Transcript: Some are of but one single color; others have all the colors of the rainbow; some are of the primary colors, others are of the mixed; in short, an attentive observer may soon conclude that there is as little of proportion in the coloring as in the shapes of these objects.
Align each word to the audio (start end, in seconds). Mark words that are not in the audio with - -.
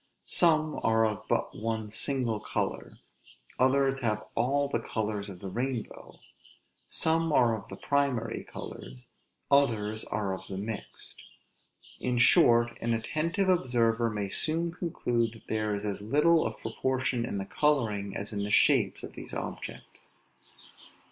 Some 0.25 0.79
are 0.81 1.05
of 1.05 1.27
but 1.29 1.55
one 1.55 1.91
single 1.91 2.39
color; 2.39 2.97
others 3.59 3.99
have 3.99 4.25
all 4.33 4.67
the 4.67 4.79
colors 4.79 5.29
of 5.29 5.41
the 5.41 5.47
rainbow; 5.47 6.15
some 6.87 7.31
are 7.31 7.55
of 7.55 7.67
the 7.69 7.75
primary 7.75 8.43
colors, 8.43 9.09
others 9.51 10.03
are 10.05 10.33
of 10.33 10.47
the 10.47 10.57
mixed; 10.57 11.21
in 11.99 12.17
short, 12.17 12.75
an 12.81 12.95
attentive 12.95 13.47
observer 13.47 14.09
may 14.09 14.29
soon 14.29 14.71
conclude 14.71 15.33
that 15.33 15.45
there 15.47 15.75
is 15.75 15.85
as 15.85 16.01
little 16.01 16.47
of 16.47 16.57
proportion 16.57 17.23
in 17.23 17.37
the 17.37 17.45
coloring 17.45 18.17
as 18.17 18.33
in 18.33 18.43
the 18.43 18.49
shapes 18.49 19.03
of 19.03 19.13
these 19.13 19.35
objects. 19.35 20.07